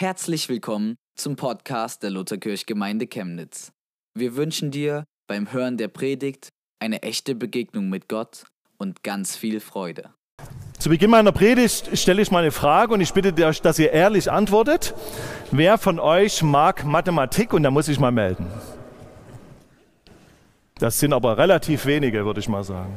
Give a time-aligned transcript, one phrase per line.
[0.00, 3.70] Herzlich willkommen zum Podcast der Lutherkirchgemeinde Chemnitz.
[4.14, 6.48] Wir wünschen dir beim Hören der Predigt
[6.82, 8.44] eine echte Begegnung mit Gott
[8.78, 10.14] und ganz viel Freude.
[10.78, 13.92] Zu Beginn meiner Predigt stelle ich mal eine Frage und ich bitte euch, dass ihr
[13.92, 14.94] ehrlich antwortet.
[15.50, 17.52] Wer von euch mag Mathematik?
[17.52, 18.46] Und da muss ich mal melden.
[20.78, 22.96] Das sind aber relativ wenige, würde ich mal sagen.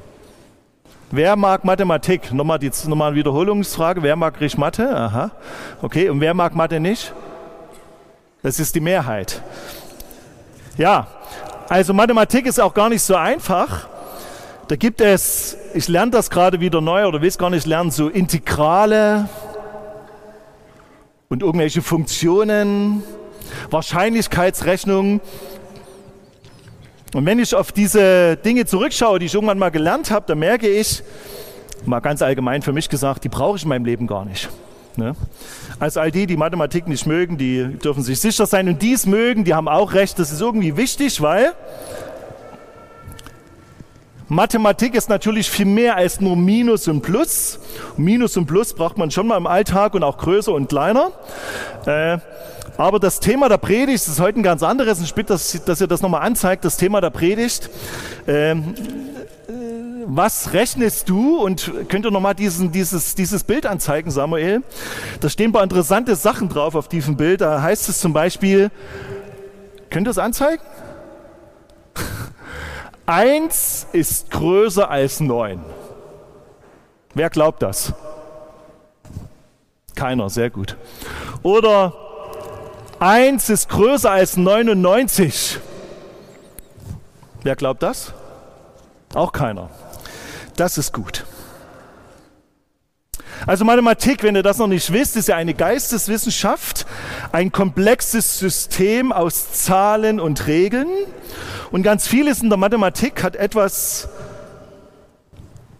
[1.15, 2.33] Wer mag Mathematik?
[2.33, 4.01] Nochmal, die, nochmal Wiederholungsfrage.
[4.01, 4.89] Wer mag Griech Mathe?
[4.97, 5.29] Aha.
[5.79, 6.09] Okay.
[6.09, 7.13] Und wer mag Mathe nicht?
[8.41, 9.43] Das ist die Mehrheit.
[10.75, 11.05] Ja.
[11.69, 13.87] Also Mathematik ist auch gar nicht so einfach.
[14.67, 17.91] Da gibt es, ich lerne das gerade wieder neu oder will es gar nicht lernen,
[17.91, 19.29] so Integrale
[21.29, 23.03] und irgendwelche Funktionen,
[23.69, 25.21] Wahrscheinlichkeitsrechnungen.
[27.13, 30.67] Und wenn ich auf diese Dinge zurückschaue, die ich irgendwann mal gelernt habe, dann merke
[30.67, 31.03] ich,
[31.85, 34.49] mal ganz allgemein für mich gesagt, die brauche ich in meinem Leben gar nicht.
[34.95, 35.15] Ne?
[35.79, 39.43] Also all die, die Mathematik nicht mögen, die dürfen sich sicher sein und dies mögen,
[39.43, 40.19] die haben auch recht.
[40.19, 41.53] Das ist irgendwie wichtig, weil
[44.27, 47.59] Mathematik ist natürlich viel mehr als nur Minus und Plus.
[47.97, 51.11] Minus und Plus braucht man schon mal im Alltag und auch größer und kleiner.
[51.85, 52.17] Äh,
[52.77, 55.01] aber das Thema der Predigt ist heute ein ganz anderes.
[55.01, 56.65] Ich bitte, dass, dass ihr das nochmal anzeigt.
[56.65, 57.69] Das Thema der Predigt.
[58.27, 58.73] Ähm,
[60.05, 61.37] was rechnest du?
[61.37, 64.63] Und könnt ihr nochmal dieses, dieses Bild anzeigen, Samuel?
[65.19, 67.41] Da stehen ein paar interessante Sachen drauf auf diesem Bild.
[67.41, 68.71] Da heißt es zum Beispiel,
[69.89, 70.63] könnt ihr es anzeigen?
[73.05, 75.63] Eins ist größer als neun.
[77.13, 77.93] Wer glaubt das?
[79.95, 80.75] Keiner, sehr gut.
[81.43, 81.93] Oder
[83.03, 85.59] 1 ist größer als 99.
[87.41, 88.13] Wer glaubt das?
[89.13, 89.69] Auch keiner.
[90.55, 91.25] Das ist gut.
[93.45, 96.85] Also Mathematik, wenn ihr das noch nicht wisst, ist ja eine Geisteswissenschaft,
[97.33, 100.87] ein komplexes System aus Zahlen und Regeln.
[101.71, 104.07] Und ganz vieles in der Mathematik hat etwas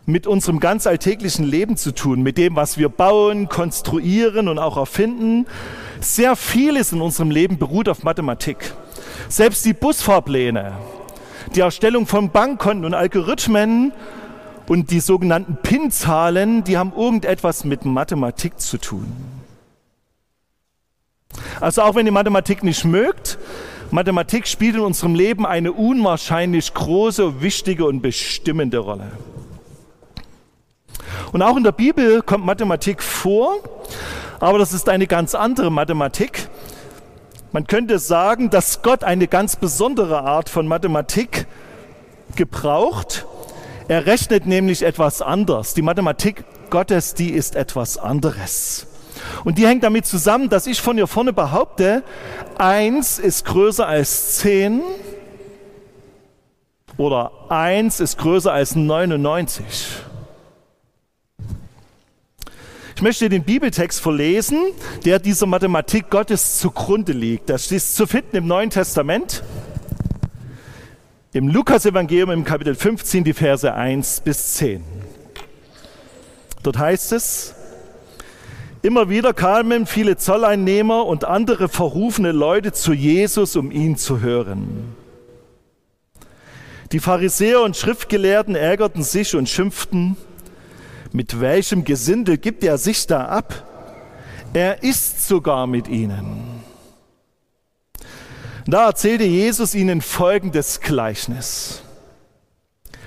[0.05, 4.75] mit unserem ganz alltäglichen Leben zu tun, mit dem, was wir bauen, konstruieren und auch
[4.75, 5.45] erfinden.
[5.99, 8.73] Sehr vieles in unserem Leben beruht auf Mathematik.
[9.29, 10.73] Selbst die Busfahrpläne,
[11.55, 13.93] die Erstellung von Bankkonten und Algorithmen
[14.67, 19.11] und die sogenannten PIN-Zahlen, die haben irgendetwas mit Mathematik zu tun.
[21.59, 23.37] Also auch wenn ihr Mathematik nicht mögt,
[23.91, 29.11] Mathematik spielt in unserem Leben eine unwahrscheinlich große, wichtige und bestimmende Rolle.
[31.31, 33.57] Und auch in der Bibel kommt Mathematik vor,
[34.43, 36.49] aber das ist eine ganz andere Mathematik.
[37.53, 41.47] Man könnte sagen, dass Gott eine ganz besondere Art von Mathematik
[42.35, 43.25] gebraucht.
[43.87, 45.75] Er rechnet nämlich etwas anders.
[45.75, 48.85] Die Mathematik Gottes, die ist etwas anderes.
[49.45, 52.03] Und die hängt damit zusammen, dass ich von hier vorne behaupte,
[52.57, 54.81] eins ist größer als zehn
[56.97, 59.63] oder eins ist größer als 99.
[62.95, 64.59] Ich möchte den Bibeltext verlesen,
[65.03, 67.49] der dieser Mathematik Gottes zugrunde liegt.
[67.49, 69.43] Das ist zu finden im Neuen Testament.
[71.33, 74.83] Im Lukas-Evangelium im Kapitel 15, die Verse 1 bis 10.
[76.61, 77.55] Dort heißt es,
[78.83, 84.95] immer wieder kamen viele Zolleinnehmer und andere verrufene Leute zu Jesus, um ihn zu hören.
[86.91, 90.15] Die Pharisäer und Schriftgelehrten ärgerten sich und schimpften,
[91.13, 93.63] mit welchem Gesindel gibt er sich da ab?
[94.53, 96.63] Er isst sogar mit ihnen.
[98.65, 101.83] Da erzählte Jesus ihnen folgendes Gleichnis.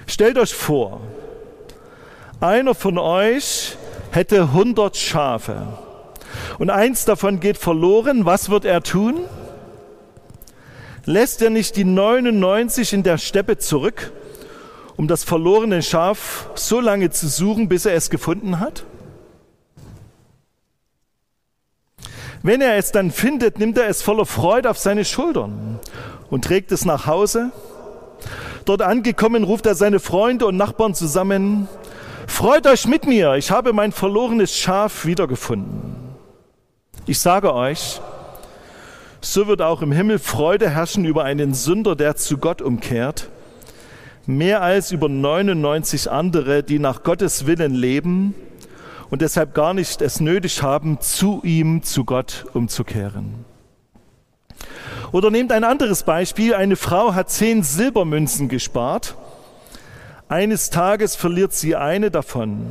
[0.06, 1.00] Stellt euch vor,
[2.40, 3.76] einer von euch
[4.12, 5.66] hätte hundert Schafe
[6.58, 8.24] und eins davon geht verloren.
[8.24, 9.16] Was wird er tun?
[11.04, 14.12] Lässt er nicht die 99 in der Steppe zurück
[14.96, 18.84] um das verlorene Schaf so lange zu suchen, bis er es gefunden hat?
[22.42, 25.80] Wenn er es dann findet, nimmt er es voller Freude auf seine Schultern
[26.30, 27.50] und trägt es nach Hause.
[28.64, 31.68] Dort angekommen ruft er seine Freunde und Nachbarn zusammen.
[32.26, 35.96] Freut euch mit mir, ich habe mein verlorenes Schaf wiedergefunden.
[37.06, 38.00] Ich sage euch,
[39.20, 43.28] so wird auch im Himmel Freude herrschen über einen Sünder, der zu Gott umkehrt
[44.26, 48.34] mehr als über 99 andere, die nach Gottes Willen leben
[49.10, 53.44] und deshalb gar nicht es nötig haben, zu ihm, zu Gott umzukehren.
[55.12, 56.54] Oder nehmt ein anderes Beispiel.
[56.54, 59.16] Eine Frau hat zehn Silbermünzen gespart.
[60.28, 62.66] Eines Tages verliert sie eine davon.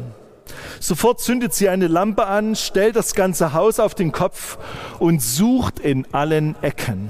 [0.79, 4.57] Sofort zündet sie eine Lampe an, stellt das ganze Haus auf den Kopf
[4.99, 7.09] und sucht in allen Ecken.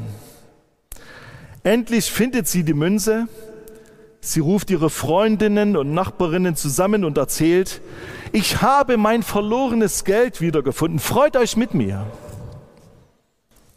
[1.63, 3.27] Endlich findet sie die Münze.
[4.25, 7.79] Sie ruft ihre Freundinnen und Nachbarinnen zusammen und erzählt,
[8.31, 10.97] ich habe mein verlorenes Geld wiedergefunden.
[10.97, 12.07] Freut euch mit mir.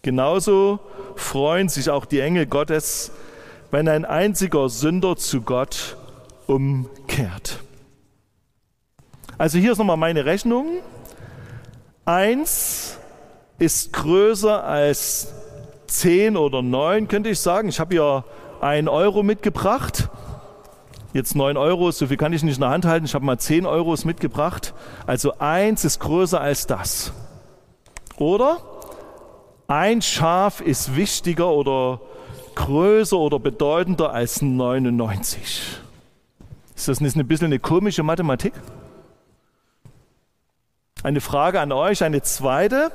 [0.01, 0.81] Genauso
[1.17, 3.13] freuen sich auch die Engel Gottes,
[3.71, 5.99] wenn ein einziger Sünder zu Gott
[6.47, 7.59] umkehrt.
[9.37, 10.79] Also hier ist nochmal meine Rechnung.
[12.07, 12.97] Eins
[13.59, 15.31] ist größer als
[15.89, 17.69] zehn oder neun, könnte ich sagen.
[17.69, 18.25] Ich habe hier
[18.63, 20.08] einen Euro mitgebracht.
[21.15, 23.07] Jetzt neun Euro, so viel kann ich nicht in der Hand halten.
[23.07, 24.75] Ich habe mal zehn Euros mitgebracht.
[25.07, 27.13] Also eins ist größer als das.
[28.19, 28.59] Oder
[29.69, 32.01] ein Schaf ist wichtiger oder
[32.57, 35.79] größer oder bedeutender als 99.
[36.75, 38.53] Ist das nicht ein bisschen eine komische Mathematik?
[41.03, 42.93] Eine Frage an euch, eine zweite.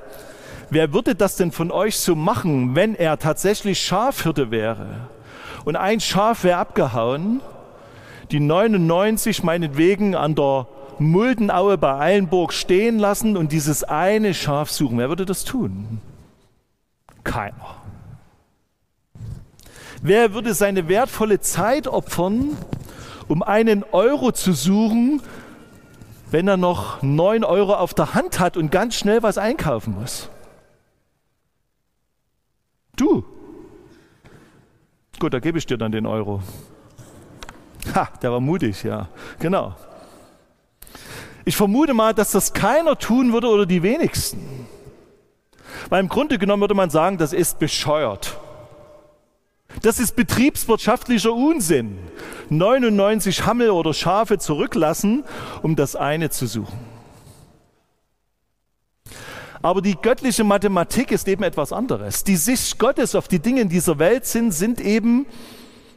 [0.70, 5.08] Wer würde das denn von euch so machen, wenn er tatsächlich Schafhirte wäre?
[5.66, 7.42] Und ein Schaf wäre abgehauen,
[8.34, 14.98] die 99 meinetwegen an der Muldenaue bei Eilenburg stehen lassen und dieses eine Schaf suchen.
[14.98, 16.02] Wer würde das tun?
[17.24, 17.76] Keiner.
[20.02, 22.58] Wer würde seine wertvolle Zeit opfern,
[23.28, 25.22] um einen Euro zu suchen,
[26.32, 30.30] wenn er noch neun Euro auf der Hand hat und ganz schnell was einkaufen muss?
[32.96, 33.24] Du.
[35.20, 36.42] Gut, da gebe ich dir dann den Euro.
[37.96, 39.08] Ha, der war mutig, ja.
[39.40, 39.76] Genau.
[41.46, 44.68] Ich vermute mal, dass das keiner tun würde oder die wenigsten.
[45.90, 48.38] Weil im Grunde genommen würde man sagen, das ist bescheuert.
[49.82, 51.98] Das ist betriebswirtschaftlicher Unsinn.
[52.50, 55.24] 99 Hammel oder Schafe zurücklassen,
[55.62, 56.94] um das eine zu suchen.
[59.62, 62.24] Aber die göttliche Mathematik ist eben etwas anderes.
[62.26, 65.26] Die Sicht Gottes auf die Dinge in dieser Welt sind, sind eben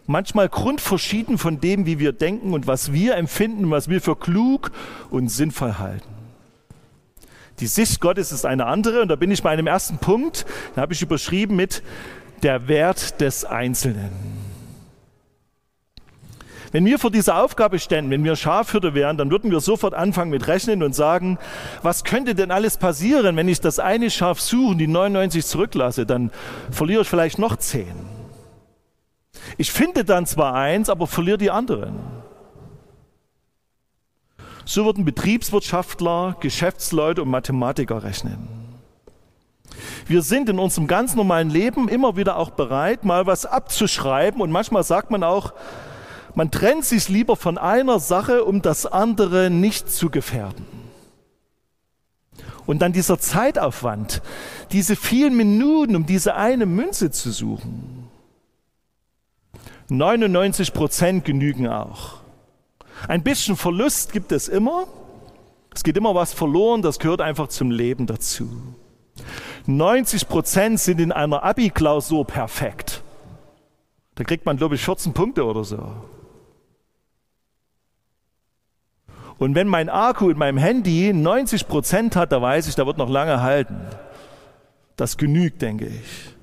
[0.07, 4.71] manchmal grundverschieden von dem, wie wir denken und was wir empfinden, was wir für klug
[5.11, 6.09] und sinnvoll halten.
[7.61, 10.45] Die Sicht Gottes ist eine andere und da bin ich bei einem ersten Punkt,
[10.75, 11.83] da habe ich überschrieben mit
[12.43, 14.11] der Wert des Einzelnen.
[16.73, 20.31] Wenn wir vor dieser Aufgabe ständen, wenn wir Schafhürde wären, dann würden wir sofort anfangen
[20.31, 21.39] mit Rechnen und sagen,
[21.83, 26.05] was könnte denn alles passieren, wenn ich das eine Schaf suche und die 99 zurücklasse,
[26.05, 26.31] dann
[26.71, 28.16] verliere ich vielleicht noch zehn.
[29.59, 31.99] Ich finde dann zwar eins, aber verliere die anderen.
[34.65, 38.49] So würden Betriebswirtschaftler, Geschäftsleute und Mathematiker rechnen.
[40.07, 44.51] Wir sind in unserem ganz normalen Leben immer wieder auch bereit, mal was abzuschreiben und
[44.51, 45.53] manchmal sagt man auch,
[46.35, 50.67] man trennt sich lieber von einer Sache, um das andere nicht zu gefährden.
[52.67, 54.21] Und dann dieser Zeitaufwand,
[54.73, 57.96] diese vielen Minuten, um diese eine Münze zu suchen.
[59.89, 62.15] 99 Prozent genügen auch.
[63.09, 64.87] Ein bisschen Verlust gibt es immer.
[65.75, 68.49] Es geht immer was verloren, das gehört einfach zum Leben dazu.
[69.67, 73.03] 90 Prozent sind in einer Abi-Klausur perfekt.
[74.15, 75.93] Da kriegt man, glaube ich, 14 Punkte oder so.
[79.39, 82.97] Und wenn mein Akku in meinem Handy 90 Prozent hat, da weiß ich, da wird
[82.97, 83.79] noch lange halten.
[84.97, 86.36] Das genügt, denke ich.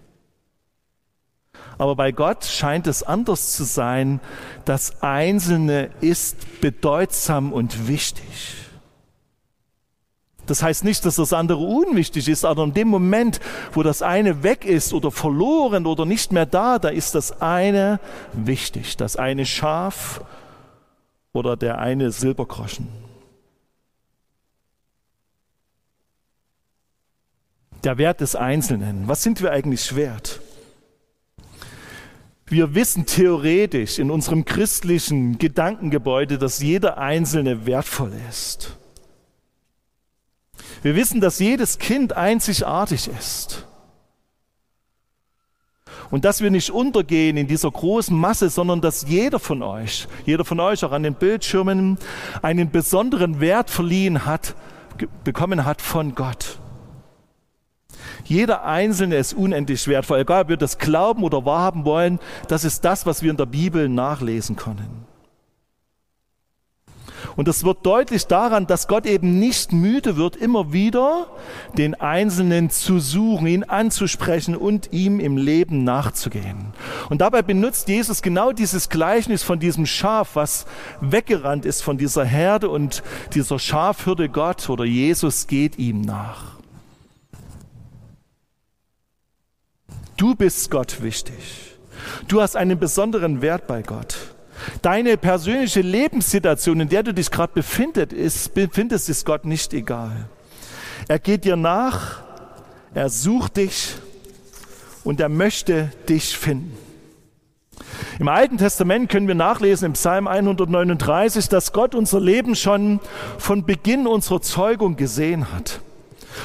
[1.77, 4.19] Aber bei Gott scheint es anders zu sein.
[4.65, 8.63] Das Einzelne ist bedeutsam und wichtig.
[10.45, 13.39] Das heißt nicht, dass das andere unwichtig ist, aber in dem Moment,
[13.71, 17.99] wo das eine weg ist oder verloren oder nicht mehr da, da ist das eine
[18.33, 20.21] wichtig, das eine Schaf
[21.31, 22.87] oder der eine Silbergroschen.
[27.83, 29.07] Der Wert des Einzelnen.
[29.07, 30.41] Was sind wir eigentlich wert?
[32.53, 38.77] Wir wissen theoretisch in unserem christlichen Gedankengebäude, dass jeder Einzelne wertvoll ist.
[40.83, 43.65] Wir wissen, dass jedes Kind einzigartig ist.
[46.11, 50.45] Und dass wir nicht untergehen in dieser großen Masse, sondern dass jeder von euch, jeder
[50.45, 51.97] von euch auch an den Bildschirmen
[52.43, 54.55] einen besonderen Wert verliehen hat,
[55.23, 56.59] bekommen hat von Gott.
[58.23, 62.19] Jeder Einzelne ist unendlich wertvoll, egal ob wir das glauben oder wahrhaben wollen.
[62.47, 65.05] Das ist das, was wir in der Bibel nachlesen können.
[67.35, 71.27] Und das wird deutlich daran, dass Gott eben nicht müde wird, immer wieder
[71.77, 76.73] den Einzelnen zu suchen, ihn anzusprechen und ihm im Leben nachzugehen.
[77.09, 80.65] Und dabei benutzt Jesus genau dieses Gleichnis von diesem Schaf, was
[81.01, 83.03] weggerannt ist von dieser Herde und
[83.33, 86.62] dieser Schafhürde Gott oder Jesus geht ihm nach.
[90.23, 91.35] Du bist Gott wichtig.
[92.29, 94.15] Du hast einen besonderen Wert bei Gott.
[94.81, 100.29] Deine persönliche Lebenssituation, in der du dich gerade befindest, befindest, ist Gott nicht egal.
[101.09, 102.21] Er geht dir nach,
[102.93, 103.95] er sucht dich
[105.03, 106.77] und er möchte dich finden.
[108.17, 113.01] Im Alten Testament können wir nachlesen im Psalm 139, dass Gott unser Leben schon
[113.37, 115.81] von Beginn unserer Zeugung gesehen hat.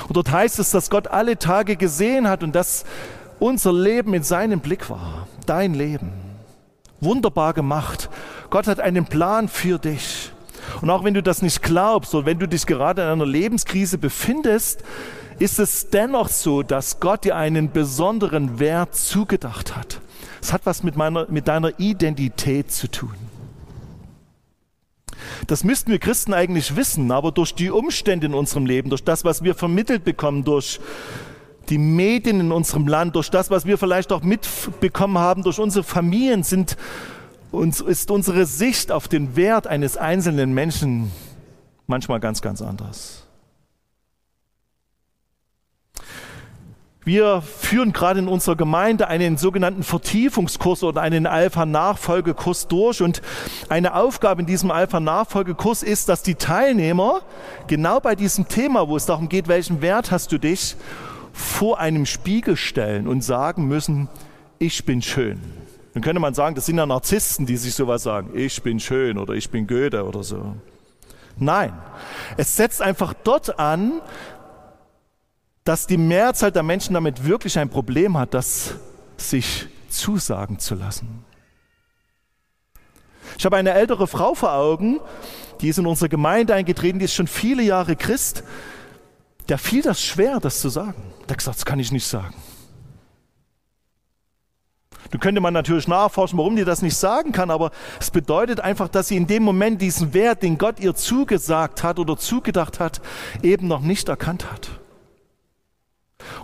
[0.08, 2.84] Und dort heißt es, dass Gott alle Tage gesehen hat und dass
[3.38, 5.26] unser Leben in seinem Blick war.
[5.46, 6.12] Dein Leben.
[7.00, 8.10] Wunderbar gemacht.
[8.50, 10.32] Gott hat einen Plan für dich.
[10.82, 13.98] Und auch wenn du das nicht glaubst oder wenn du dich gerade in einer Lebenskrise
[13.98, 14.82] befindest,
[15.38, 20.00] ist es dennoch so, dass Gott dir einen besonderen Wert zugedacht hat.
[20.42, 23.14] Es hat was mit, meiner, mit deiner Identität zu tun.
[25.46, 29.24] Das müssten wir Christen eigentlich wissen, aber durch die Umstände in unserem Leben, durch das,
[29.24, 30.80] was wir vermittelt bekommen, durch
[31.70, 35.84] die Medien in unserem Land, durch das, was wir vielleicht auch mitbekommen haben, durch unsere
[35.84, 36.76] Familien, sind,
[37.50, 41.10] uns, ist unsere Sicht auf den Wert eines einzelnen Menschen
[41.86, 43.28] manchmal ganz, ganz anders.
[47.08, 53.00] Wir führen gerade in unserer Gemeinde einen sogenannten Vertiefungskurs oder einen Alpha-Nachfolgekurs durch.
[53.00, 53.22] Und
[53.70, 57.22] eine Aufgabe in diesem Alpha-Nachfolgekurs ist, dass die Teilnehmer
[57.66, 60.76] genau bei diesem Thema, wo es darum geht, welchen Wert hast du dich,
[61.38, 64.08] vor einem Spiegel stellen und sagen müssen,
[64.58, 65.40] ich bin schön.
[65.94, 69.18] Dann könnte man sagen, das sind ja Narzissten, die sich sowas sagen, ich bin schön
[69.18, 70.56] oder ich bin Goethe oder so.
[71.36, 71.72] Nein,
[72.36, 74.00] es setzt einfach dort an,
[75.62, 78.74] dass die Mehrzahl der Menschen damit wirklich ein Problem hat, das
[79.16, 81.24] sich zusagen zu lassen.
[83.38, 84.98] Ich habe eine ältere Frau vor Augen,
[85.60, 88.42] die ist in unsere Gemeinde eingetreten, die ist schon viele Jahre Christ
[89.48, 91.02] der fiel das schwer, das zu sagen.
[91.22, 92.34] Der hat gesagt, das kann ich nicht sagen.
[95.10, 98.88] Du könnte man natürlich nachforschen, warum die das nicht sagen kann, aber es bedeutet einfach,
[98.88, 103.00] dass sie in dem Moment diesen Wert, den Gott ihr zugesagt hat oder zugedacht hat,
[103.42, 104.68] eben noch nicht erkannt hat.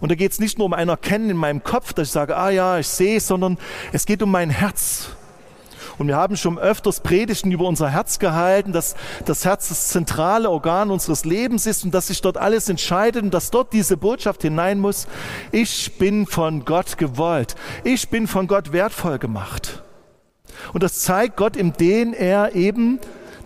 [0.00, 2.36] Und da geht es nicht nur um ein Erkennen in meinem Kopf, dass ich sage,
[2.36, 3.58] ah ja, ich sehe sondern
[3.92, 5.10] es geht um mein Herz.
[5.98, 10.50] Und wir haben schon öfters Predigten über unser Herz gehalten, dass das Herz das zentrale
[10.50, 14.42] Organ unseres Lebens ist und dass sich dort alles entscheidet und dass dort diese Botschaft
[14.42, 15.06] hinein muss.
[15.52, 17.54] Ich bin von Gott gewollt.
[17.84, 19.82] Ich bin von Gott wertvoll gemacht.
[20.72, 22.98] Und das zeigt Gott, indem er eben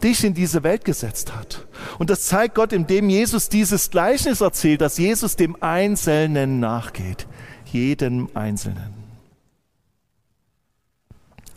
[0.02, 1.66] dich in diese Welt gesetzt hat.
[1.98, 7.26] Und das zeigt Gott, indem Jesus dieses Gleichnis erzählt, dass Jesus dem Einzelnen nachgeht.
[7.64, 8.97] Jedem Einzelnen.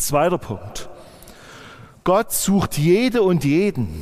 [0.02, 0.90] Zweiter Punkt.
[2.04, 4.02] Gott sucht jede und jeden.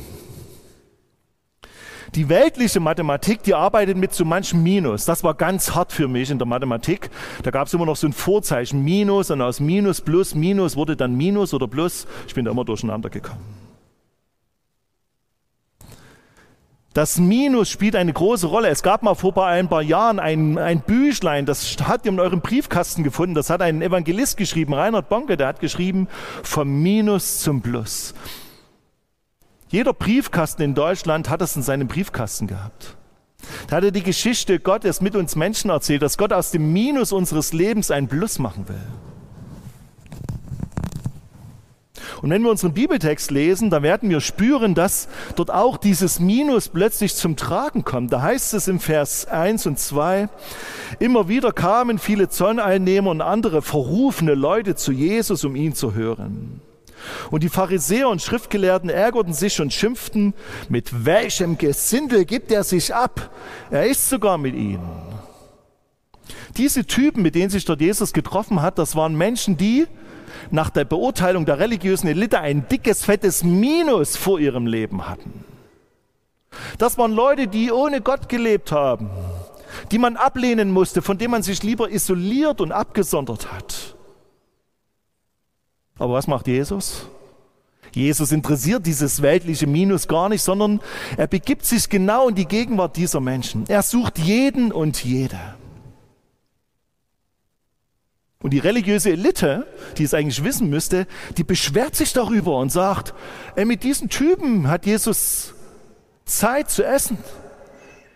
[2.14, 5.04] Die weltliche Mathematik, die arbeitet mit so manchem Minus.
[5.04, 7.10] Das war ganz hart für mich in der Mathematik.
[7.42, 10.96] Da gab es immer noch so ein Vorzeichen Minus und aus Minus plus Minus wurde
[10.96, 12.06] dann Minus oder Plus.
[12.26, 13.69] Ich bin da immer durcheinander gekommen.
[16.92, 18.68] Das Minus spielt eine große Rolle.
[18.68, 22.40] Es gab mal vor ein paar Jahren ein, ein Büchlein, das habt ihr in eurem
[22.40, 23.34] Briefkasten gefunden.
[23.36, 26.08] Das hat ein Evangelist geschrieben, Reinhard Bonke, der hat geschrieben,
[26.42, 28.12] vom Minus zum Plus.
[29.68, 32.96] Jeder Briefkasten in Deutschland hat es in seinem Briefkasten gehabt.
[33.68, 37.12] Da hat er die Geschichte Gottes mit uns Menschen erzählt, dass Gott aus dem Minus
[37.12, 39.09] unseres Lebens ein Plus machen will.
[42.22, 46.68] Und wenn wir unseren Bibeltext lesen, dann werden wir spüren, dass dort auch dieses Minus
[46.68, 48.12] plötzlich zum Tragen kommt.
[48.12, 50.28] Da heißt es im Vers 1 und 2,
[50.98, 56.60] immer wieder kamen viele Zolleinnehmer und andere verrufene Leute zu Jesus, um ihn zu hören.
[57.30, 60.34] Und die Pharisäer und Schriftgelehrten ärgerten sich und schimpften,
[60.68, 63.30] mit welchem Gesindel gibt er sich ab?
[63.70, 64.88] Er ist sogar mit ihnen.
[66.56, 69.86] Diese Typen, mit denen sich dort Jesus getroffen hat, das waren Menschen, die
[70.50, 75.44] nach der Beurteilung der religiösen Elite ein dickes, fettes Minus vor ihrem Leben hatten.
[76.78, 79.10] Das waren Leute, die ohne Gott gelebt haben,
[79.90, 83.96] die man ablehnen musste, von denen man sich lieber isoliert und abgesondert hat.
[85.98, 87.06] Aber was macht Jesus?
[87.92, 90.80] Jesus interessiert dieses weltliche Minus gar nicht, sondern
[91.16, 93.64] er begibt sich genau in die Gegenwart dieser Menschen.
[93.68, 95.38] Er sucht jeden und jede.
[98.42, 99.66] Und die religiöse Elite,
[99.98, 101.06] die es eigentlich wissen müsste,
[101.36, 103.12] die beschwert sich darüber und sagt,
[103.54, 105.54] ey, mit diesen Typen hat Jesus
[106.24, 107.18] Zeit zu essen.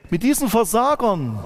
[0.08, 1.38] Mit diesen Versagern.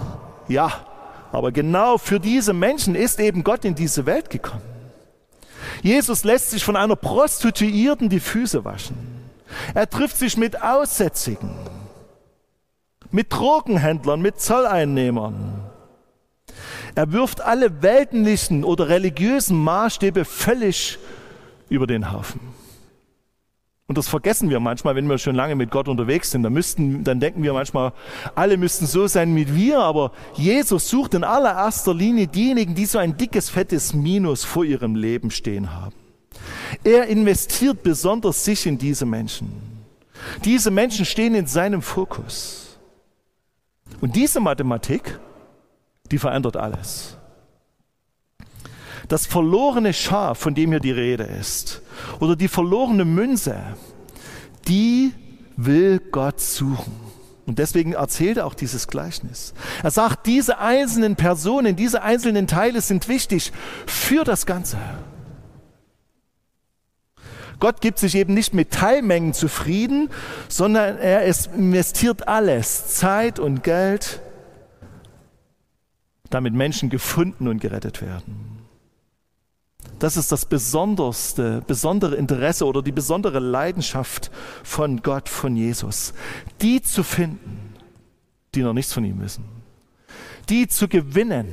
[0.47, 0.87] Ja,
[1.32, 4.62] aber genau für diese Menschen ist eben Gott in diese Welt gekommen.
[5.82, 8.97] Jesus lässt sich von einer Prostituierten die Füße waschen.
[9.75, 11.50] Er trifft sich mit Aussätzigen,
[13.11, 15.58] mit Drogenhändlern, mit Zolleinnehmern.
[16.99, 20.99] Er wirft alle weltlichen oder religiösen Maßstäbe völlig
[21.69, 22.40] über den Haufen.
[23.87, 26.43] Und das vergessen wir manchmal, wenn wir schon lange mit Gott unterwegs sind.
[26.43, 27.93] Dann, müssten, dann denken wir manchmal,
[28.35, 32.99] alle müssten so sein wie wir, aber Jesus sucht in allererster Linie diejenigen, die so
[32.99, 35.95] ein dickes, fettes Minus vor ihrem Leben stehen haben.
[36.83, 39.52] Er investiert besonders sich in diese Menschen.
[40.45, 42.76] Diese Menschen stehen in seinem Fokus.
[44.00, 45.21] Und diese Mathematik,
[46.11, 47.17] die verändert alles.
[49.09, 51.83] Das verlorene Schaf, von dem hier die Rede ist,
[52.21, 53.57] oder die verlorene Münze,
[54.67, 55.12] die
[55.57, 56.93] will Gott suchen.
[57.47, 59.55] Und deswegen erzählt er auch dieses Gleichnis.
[59.83, 63.53] Er sagt, diese einzelnen Personen, diese einzelnen Teile sind wichtig
[63.87, 64.77] für das Ganze.
[67.59, 70.11] Gott gibt sich eben nicht mit Teilmengen zufrieden,
[70.49, 74.21] sondern er investiert alles, Zeit und Geld,
[76.30, 78.58] damit Menschen gefunden und gerettet werden.
[79.99, 84.30] Das ist das besonderste, besondere Interesse oder die besondere Leidenschaft
[84.62, 86.14] von Gott, von Jesus.
[86.61, 87.75] Die zu finden,
[88.54, 89.44] die noch nichts von ihm wissen.
[90.49, 91.49] Die zu gewinnen,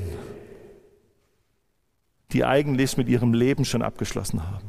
[2.31, 4.65] die eigentlich mit ihrem Leben schon abgeschlossen haben.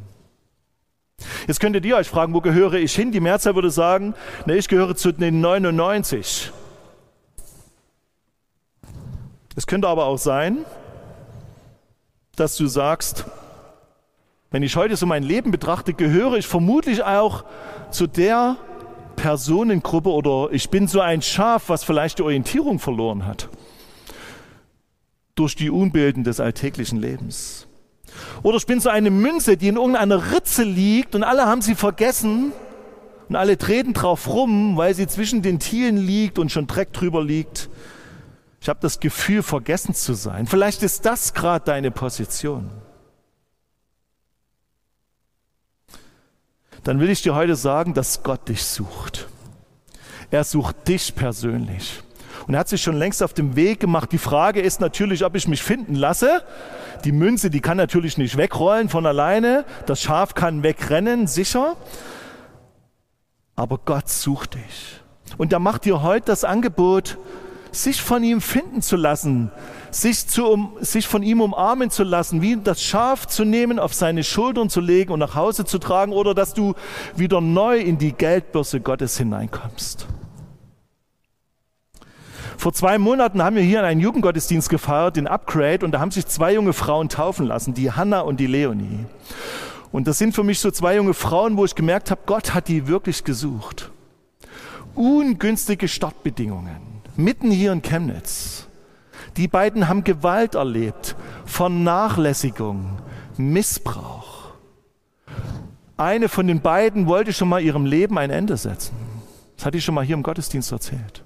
[1.46, 3.12] Jetzt könntet ihr euch fragen, wo gehöre ich hin?
[3.12, 4.14] Die Mehrzahl würde sagen,
[4.46, 6.52] ne, ich gehöre zu den 99.
[9.56, 10.58] Es könnte aber auch sein,
[12.36, 13.25] dass du sagst,
[14.50, 17.44] wenn ich heute so mein Leben betrachte, gehöre ich vermutlich auch
[17.90, 18.56] zu der
[19.16, 23.48] Personengruppe oder ich bin so ein Schaf, was vielleicht die Orientierung verloren hat
[25.34, 27.66] durch die Unbilden des alltäglichen Lebens.
[28.42, 31.75] Oder ich bin so eine Münze, die in irgendeiner Ritze liegt und alle haben sie
[31.75, 32.52] vergessen
[33.28, 37.25] und alle treten drauf rum, weil sie zwischen den Tielen liegt und schon Dreck drüber
[37.25, 37.68] liegt.
[38.66, 40.49] Ich habe das Gefühl, vergessen zu sein.
[40.49, 42.68] Vielleicht ist das gerade deine Position.
[46.82, 49.28] Dann will ich dir heute sagen, dass Gott dich sucht.
[50.32, 52.02] Er sucht dich persönlich.
[52.49, 54.10] Und er hat sich schon längst auf den Weg gemacht.
[54.10, 56.43] Die Frage ist natürlich, ob ich mich finden lasse.
[57.04, 59.64] Die Münze, die kann natürlich nicht wegrollen von alleine.
[59.86, 61.76] Das Schaf kann wegrennen, sicher.
[63.54, 65.00] Aber Gott sucht dich.
[65.38, 67.17] Und er macht dir heute das Angebot,
[67.82, 69.50] sich von ihm finden zu lassen,
[69.91, 73.95] sich, zu, um, sich von ihm umarmen zu lassen, wie das Schaf zu nehmen, auf
[73.95, 76.75] seine Schultern zu legen und nach Hause zu tragen oder dass du
[77.15, 80.06] wieder neu in die Geldbörse Gottes hineinkommst.
[82.58, 86.26] Vor zwei Monaten haben wir hier einen Jugendgottesdienst gefeiert, den Upgrade, und da haben sich
[86.26, 89.04] zwei junge Frauen taufen lassen, die Hanna und die Leonie.
[89.93, 92.69] Und das sind für mich so zwei junge Frauen, wo ich gemerkt habe, Gott hat
[92.69, 93.91] die wirklich gesucht.
[94.95, 98.67] Ungünstige Startbedingungen, mitten hier in Chemnitz.
[99.37, 102.99] Die beiden haben Gewalt erlebt, Vernachlässigung,
[103.37, 104.52] Missbrauch.
[105.97, 108.95] Eine von den beiden wollte schon mal ihrem Leben ein Ende setzen.
[109.57, 111.25] Das hatte ich schon mal hier im Gottesdienst erzählt.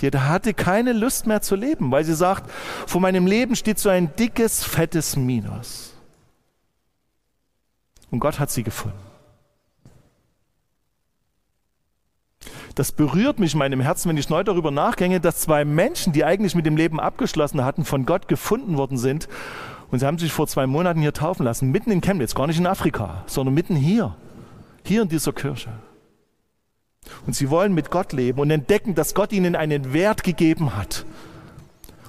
[0.00, 2.50] Die hatte keine Lust mehr zu leben, weil sie sagt,
[2.86, 5.94] vor meinem Leben steht so ein dickes, fettes Minus.
[8.10, 8.98] Und Gott hat sie gefunden.
[12.76, 16.26] Das berührt mich in meinem Herzen, wenn ich neu darüber nachdenke, dass zwei Menschen, die
[16.26, 19.28] eigentlich mit dem Leben abgeschlossen hatten, von Gott gefunden worden sind.
[19.90, 22.58] Und sie haben sich vor zwei Monaten hier taufen lassen, mitten in Chemnitz, gar nicht
[22.58, 24.14] in Afrika, sondern mitten hier,
[24.84, 25.70] hier in dieser Kirche.
[27.26, 31.06] Und sie wollen mit Gott leben und entdecken, dass Gott ihnen einen Wert gegeben hat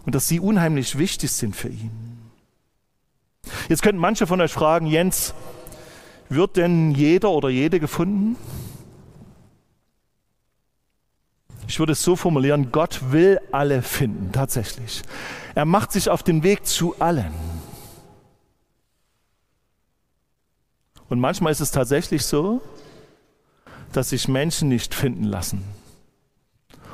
[0.06, 1.92] und dass sie unheimlich wichtig sind für ihn.
[3.70, 5.34] Jetzt könnten manche von euch fragen, Jens,
[6.28, 8.36] wird denn jeder oder jede gefunden?
[11.68, 15.02] Ich würde es so formulieren, Gott will alle finden, tatsächlich.
[15.54, 17.34] Er macht sich auf den Weg zu allen.
[21.10, 22.62] Und manchmal ist es tatsächlich so,
[23.92, 25.64] dass sich Menschen nicht finden lassen.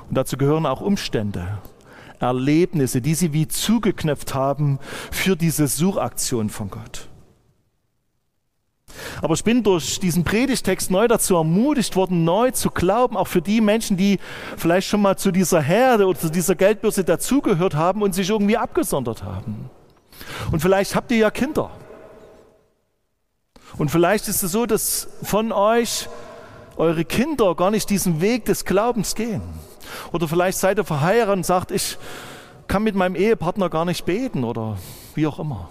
[0.09, 1.59] Und dazu gehören auch Umstände,
[2.19, 4.79] Erlebnisse, die sie wie zugeknöpft haben
[5.11, 7.09] für diese Suchaktion von Gott.
[9.21, 13.41] Aber ich bin durch diesen Predigtext neu dazu ermutigt worden, neu zu glauben, auch für
[13.41, 14.19] die Menschen, die
[14.57, 18.57] vielleicht schon mal zu dieser Herde oder zu dieser Geldbörse dazugehört haben und sich irgendwie
[18.57, 19.69] abgesondert haben.
[20.51, 21.71] Und vielleicht habt ihr ja Kinder.
[23.77, 26.07] Und vielleicht ist es so, dass von euch
[26.77, 29.41] eure Kinder gar nicht diesen Weg des Glaubens gehen.
[30.11, 31.97] Oder vielleicht seid ihr verheiratet und sagt, ich
[32.67, 34.77] kann mit meinem Ehepartner gar nicht beten oder
[35.15, 35.69] wie auch immer.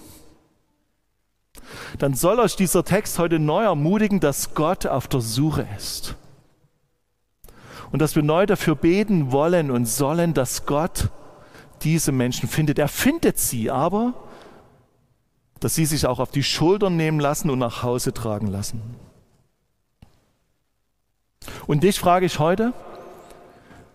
[1.99, 6.15] Dann soll euch dieser Text heute neu ermutigen, dass Gott auf der Suche ist.
[7.91, 11.11] Und dass wir neu dafür beten wollen und sollen, dass Gott
[11.83, 12.79] diese Menschen findet.
[12.79, 14.15] Er findet sie, aber
[15.61, 18.83] dass sie sich auch auf die Schultern nehmen lassen und nach Hause tragen lassen.
[21.67, 22.73] Und dich frage ich heute,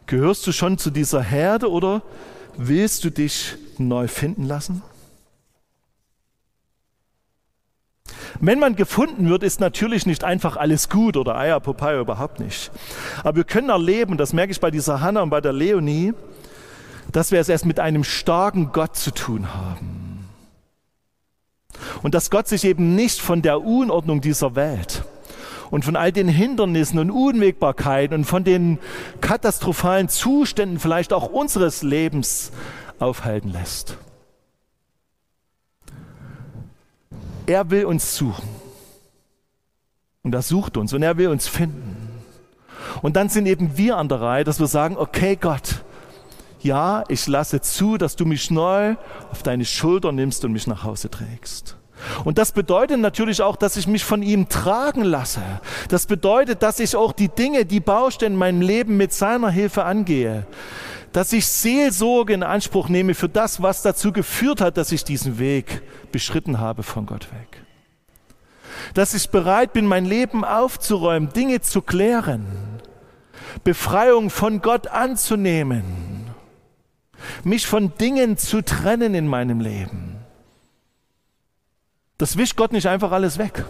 [0.05, 2.01] gehörst du schon zu dieser Herde oder
[2.55, 4.81] willst du dich neu finden lassen?
[8.39, 12.71] Wenn man gefunden wird, ist natürlich nicht einfach alles gut oder Eier Popeye überhaupt nicht.
[13.23, 16.13] Aber wir können erleben, das merke ich bei dieser Hanna und bei der Leonie,
[17.11, 20.29] dass wir es erst mit einem starken Gott zu tun haben.
[22.03, 25.03] Und dass Gott sich eben nicht von der Unordnung dieser Welt
[25.69, 28.79] und von all den Hindernissen und Unwägbarkeiten und von den
[29.21, 32.51] katastrophalen Zuständen vielleicht auch unseres Lebens
[32.99, 33.97] aufhalten lässt.
[37.47, 38.47] Er will uns suchen.
[40.21, 42.09] Und er sucht uns und er will uns finden.
[43.01, 45.83] Und dann sind eben wir an der Reihe, dass wir sagen, okay Gott,
[46.61, 48.95] ja, ich lasse zu, dass du mich neu
[49.31, 51.77] auf deine Schulter nimmst und mich nach Hause trägst.
[52.25, 55.41] Und das bedeutet natürlich auch, dass ich mich von ihm tragen lasse.
[55.89, 59.83] Das bedeutet, dass ich auch die Dinge, die Baustellen in meinem Leben mit seiner Hilfe
[59.83, 60.45] angehe.
[61.17, 65.39] Dass ich Seelsorge in Anspruch nehme für das, was dazu geführt hat, dass ich diesen
[65.39, 67.63] Weg beschritten habe von Gott weg.
[68.93, 72.45] Dass ich bereit bin, mein Leben aufzuräumen, Dinge zu klären,
[73.63, 75.83] Befreiung von Gott anzunehmen,
[77.43, 80.17] mich von Dingen zu trennen in meinem Leben
[82.17, 83.65] das wischt Gott nicht einfach alles weg.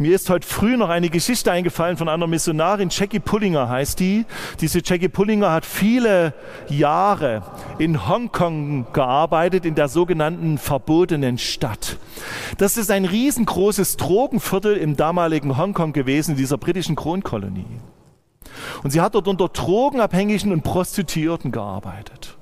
[0.00, 4.24] Mir ist heute früh noch eine Geschichte eingefallen von einer Missionarin, Jackie Pullinger heißt die.
[4.58, 6.32] Diese Jackie Pullinger hat viele
[6.70, 7.42] Jahre
[7.76, 11.98] in Hongkong gearbeitet, in der sogenannten verbotenen Stadt.
[12.56, 17.66] Das ist ein riesengroßes Drogenviertel im damaligen Hongkong gewesen, in dieser britischen Kronkolonie.
[18.82, 22.38] Und sie hat dort unter Drogenabhängigen und Prostituierten gearbeitet.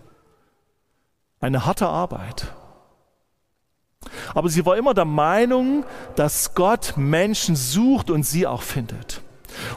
[1.41, 2.55] Eine harte Arbeit.
[4.35, 5.85] Aber sie war immer der Meinung,
[6.17, 9.23] dass Gott Menschen sucht und sie auch findet.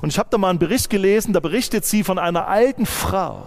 [0.01, 3.45] Und ich habe da mal einen Bericht gelesen, da berichtet sie von einer alten Frau,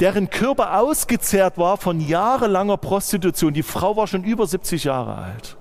[0.00, 3.54] deren Körper ausgezehrt war von jahrelanger Prostitution.
[3.54, 5.56] Die Frau war schon über 70 Jahre alt.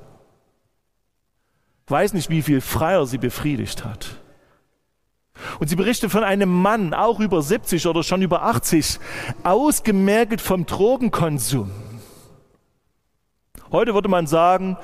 [1.88, 4.18] Weiß nicht, wie viel Freier sie befriedigt hat.
[5.60, 9.00] Und sie berichtet von einem Mann, auch über 70 oder schon über 80,
[9.44, 11.72] ausgemergelt vom Drogenkonsum.
[13.72, 14.78] Heute würde man sagen,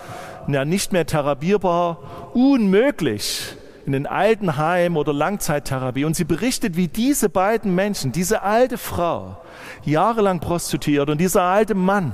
[0.47, 1.99] ja, nicht mehr therapierbar,
[2.33, 6.05] unmöglich in den Altenheim oder Langzeittherapie.
[6.05, 9.37] Und sie berichtet, wie diese beiden Menschen, diese alte Frau,
[9.83, 12.13] jahrelang prostituiert und dieser alte Mann,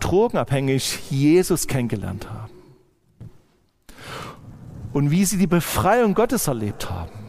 [0.00, 2.50] drogenabhängig, Jesus kennengelernt haben.
[4.92, 7.20] Und wie sie die Befreiung Gottes erlebt haben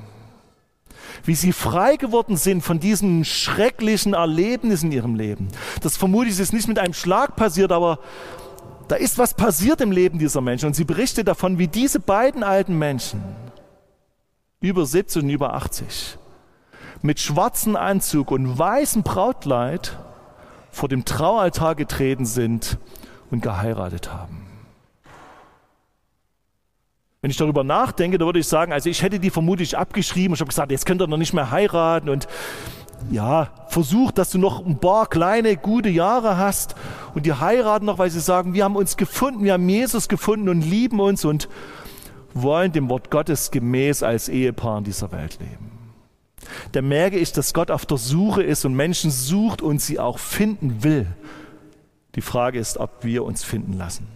[1.24, 5.50] wie sie frei geworden sind von diesen schrecklichen Erlebnissen in ihrem Leben.
[5.82, 8.00] Das vermute ich ist nicht mit einem Schlag passiert, aber
[8.91, 10.65] da ist was passiert im Leben dieser Menschen.
[10.65, 13.23] Und sie berichtet davon, wie diese beiden alten Menschen,
[14.60, 16.17] über 70 und über 80,
[17.01, 19.97] mit schwarzem Anzug und weißem Brautkleid
[20.71, 22.77] vor dem Traualtar getreten sind
[23.32, 24.45] und geheiratet haben.
[27.21, 30.34] Wenn ich darüber nachdenke, dann würde ich sagen, also ich hätte die vermutlich abgeschrieben.
[30.34, 32.27] Ich habe gesagt, jetzt könnt ihr noch nicht mehr heiraten und
[33.10, 36.76] ja, versuch, dass du noch ein paar kleine, gute Jahre hast
[37.14, 40.50] und die heiraten noch, weil sie sagen, wir haben uns gefunden, wir haben Jesus gefunden
[40.50, 41.50] und lieben uns und
[42.34, 45.72] wollen dem Wort Gottes gemäß als Ehepaar in dieser Welt leben.
[46.72, 50.20] Da merke ich, dass Gott auf der Suche ist und Menschen sucht und sie auch
[50.20, 51.08] finden will.
[52.16, 54.08] Die Frage ist, ob wir uns finden lassen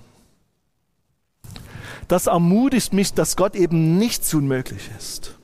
[2.08, 5.36] das ermutigt mich, dass Gott eben nichts unmöglich ist.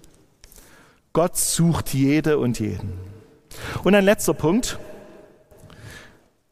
[1.14, 2.94] Gott sucht jede und jeden.
[3.84, 4.80] Und ein letzter Punkt.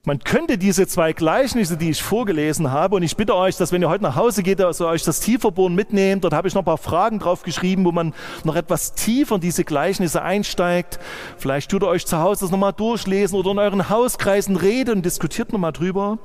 [0.05, 3.81] Man könnte diese zwei Gleichnisse, die ich vorgelesen habe, und ich bitte euch, dass wenn
[3.81, 6.23] ihr heute nach Hause geht, dass ihr euch das Tieferbohren mitnehmt.
[6.23, 8.13] Dort habe ich noch ein paar Fragen drauf geschrieben, wo man
[8.45, 10.99] noch etwas tiefer in diese Gleichnisse einsteigt.
[11.38, 15.05] Vielleicht tut ihr euch zu Hause das nochmal durchlesen oder in euren Hauskreisen redet und
[15.05, 16.17] diskutiert nochmal drüber.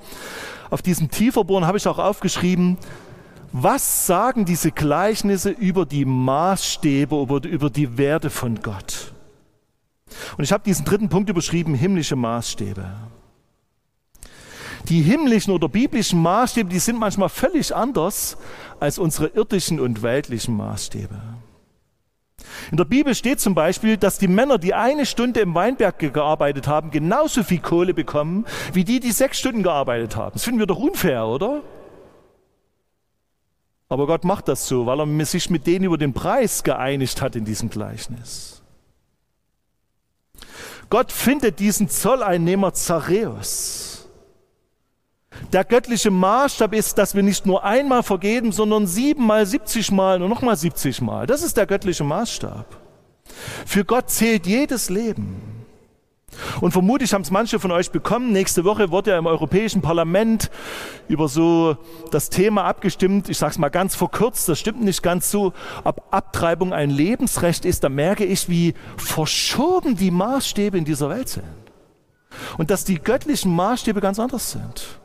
[0.71, 2.79] Auf diesem Tieferbohren habe ich auch aufgeschrieben,
[3.53, 9.14] was sagen diese Gleichnisse über die Maßstäbe, über die Werte von Gott?
[10.37, 12.85] Und ich habe diesen dritten Punkt überschrieben, himmlische Maßstäbe.
[14.89, 18.37] Die himmlischen oder biblischen Maßstäbe, die sind manchmal völlig anders
[18.81, 21.21] als unsere irdischen und weltlichen Maßstäbe.
[22.71, 26.67] In der Bibel steht zum Beispiel, dass die Männer, die eine Stunde im Weinberg gearbeitet
[26.67, 30.35] haben, genauso viel Kohle bekommen, wie die, die sechs Stunden gearbeitet haben.
[30.35, 31.63] Das finden wir doch unfair, oder?
[33.89, 37.37] Aber Gott macht das so, weil er sich mit denen über den Preis geeinigt hat
[37.37, 38.64] in diesem Gleichnis.
[40.95, 44.09] Gott findet diesen Zolleinnehmer Zareus.
[45.53, 50.31] Der göttliche Maßstab ist, dass wir nicht nur einmal vergeben, sondern siebenmal, siebzig Mal und
[50.31, 51.27] nochmal siebzig Mal.
[51.27, 52.81] Das ist der göttliche Maßstab.
[53.67, 55.43] Für Gott zählt jedes Leben.
[56.61, 58.33] Und vermutlich haben es manche von euch bekommen.
[58.33, 60.51] Nächste Woche wird ja im Europäischen Parlament
[61.09, 61.77] über so
[62.11, 63.29] das Thema abgestimmt.
[63.29, 65.53] Ich sage es mal ganz verkürzt, das stimmt nicht ganz so.
[65.85, 71.29] Ob Abtreibung ein Lebensrecht ist, da merke ich, wie verschoben die Maßstäbe in dieser Welt
[71.29, 71.45] sind.
[72.59, 75.01] Und dass die göttlichen Maßstäbe ganz anders sind.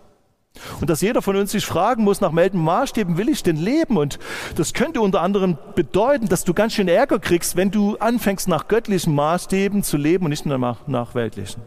[0.82, 3.98] Und dass jeder von uns sich fragen muss, nach welchen Maßstäben will ich denn leben?
[3.98, 4.20] Und
[4.56, 8.68] das könnte unter anderem bedeuten, dass du ganz schön Ärger kriegst, wenn du anfängst, nach
[8.68, 11.62] göttlichen Maßstäben zu leben und nicht nach, nach weltlichen.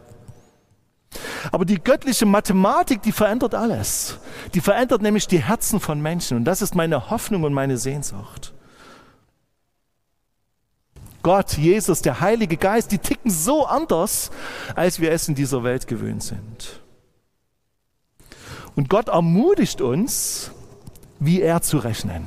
[1.51, 4.19] Aber die göttliche Mathematik, die verändert alles.
[4.53, 6.37] Die verändert nämlich die Herzen von Menschen.
[6.37, 8.53] Und das ist meine Hoffnung und meine Sehnsucht.
[11.21, 14.29] Gott, Jesus, der Heilige Geist, die ticken so anders,
[14.75, 16.82] als wir es in dieser Welt gewöhnt sind.
[18.75, 20.51] Und Gott ermutigt uns,
[21.19, 22.25] wie er zu rechnen.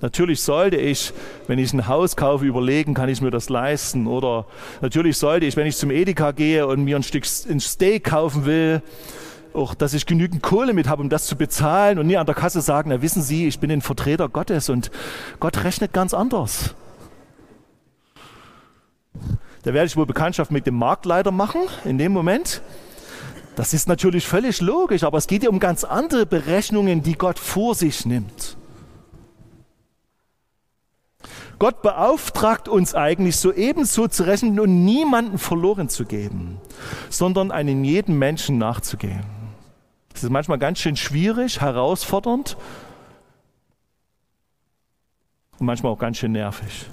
[0.00, 1.12] Natürlich sollte ich,
[1.46, 4.06] wenn ich ein Haus kaufe, überlegen, kann ich mir das leisten?
[4.06, 4.46] Oder
[4.80, 8.44] natürlich sollte ich, wenn ich zum Edeka gehe und mir ein Stück ein Steak kaufen
[8.44, 8.82] will,
[9.54, 12.34] auch, dass ich genügend Kohle mit habe, um das zu bezahlen und nie an der
[12.34, 14.90] Kasse sagen, na wissen Sie, ich bin ein Vertreter Gottes und
[15.40, 16.74] Gott rechnet ganz anders.
[19.62, 22.60] Da werde ich wohl Bekanntschaft mit dem Marktleiter machen in dem Moment.
[23.56, 27.38] Das ist natürlich völlig logisch, aber es geht ja um ganz andere Berechnungen, die Gott
[27.38, 28.56] vor sich nimmt.
[31.58, 36.60] Gott beauftragt uns eigentlich so ebenso zu rechnen und niemanden verloren zu geben,
[37.08, 39.24] sondern einen jeden Menschen nachzugehen.
[40.12, 42.58] Das ist manchmal ganz schön schwierig, herausfordernd
[45.58, 46.90] und manchmal auch ganz schön nervig.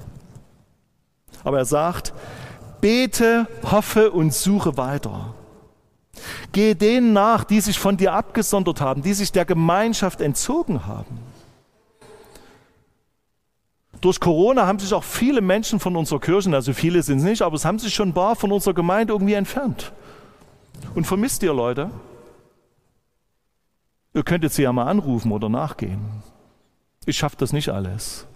[1.44, 2.14] Aber er sagt,
[2.80, 5.36] bete, hoffe und suche weiter.
[6.52, 11.20] Gehe denen nach, die sich von dir abgesondert haben, die sich der Gemeinschaft entzogen haben.
[14.02, 17.42] Durch Corona haben sich auch viele Menschen von unserer Kirche, also viele sind es nicht,
[17.42, 19.94] aber es haben sich schon ein paar von unserer Gemeinde irgendwie entfernt.
[20.94, 21.90] Und vermisst ihr Leute?
[24.14, 26.02] Ihr könntet sie ja mal anrufen oder nachgehen.
[27.06, 28.28] Ich schaffe das nicht alles.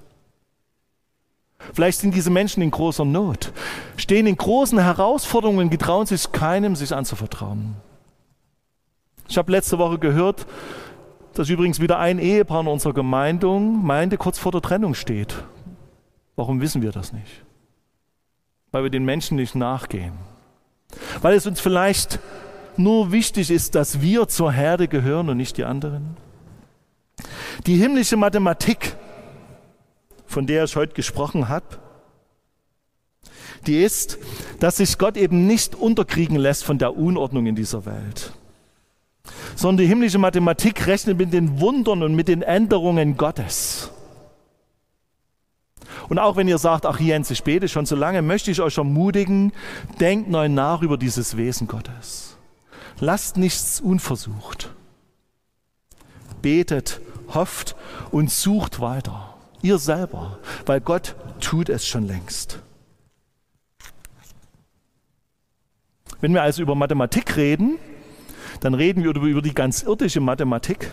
[1.74, 3.52] Vielleicht sind diese Menschen in großer Not,
[3.98, 7.76] stehen in großen Herausforderungen, getrauen sich keinem, sich anzuvertrauen.
[9.28, 10.46] Ich habe letzte Woche gehört,
[11.34, 15.36] dass übrigens wieder ein Ehepaar in unserer Gemeinde, kurz vor der Trennung steht.
[16.36, 17.44] Warum wissen wir das nicht?
[18.72, 20.14] Weil wir den Menschen nicht nachgehen.
[21.22, 22.20] Weil es uns vielleicht
[22.78, 26.18] nur wichtig ist, dass wir zur Herde gehören und nicht die anderen.
[27.66, 28.96] Die himmlische Mathematik,
[30.38, 31.66] von der ich heute gesprochen habe,
[33.66, 34.20] die ist,
[34.60, 38.34] dass sich Gott eben nicht unterkriegen lässt von der Unordnung in dieser Welt
[39.56, 43.92] sondern die himmlische Mathematik rechnet mit den Wundern und mit den Änderungen Gottes.
[46.10, 48.78] Und auch wenn ihr sagt, ach Jens, ich bete schon so lange, möchte ich euch
[48.78, 49.52] ermutigen,
[50.00, 52.38] denkt neu nach über dieses Wesen Gottes.
[53.00, 54.70] Lasst nichts unversucht.
[56.42, 57.02] Betet,
[57.34, 57.76] hofft
[58.12, 59.27] und sucht weiter.
[59.62, 62.60] Ihr selber, weil Gott tut es schon längst.
[66.22, 67.78] Wenn wir also über Mathematik reden,
[68.62, 70.92] dann reden wir über die ganz irdische Mathematik.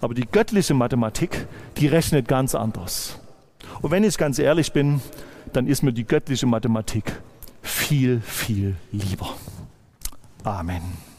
[0.00, 3.20] Aber die göttliche Mathematik, die rechnet ganz anders.
[3.80, 5.00] Und wenn ich ganz ehrlich bin,
[5.52, 7.20] dann ist mir die göttliche Mathematik
[7.62, 9.34] viel, viel lieber.
[10.42, 11.13] Amen.